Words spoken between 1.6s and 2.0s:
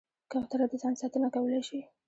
شي.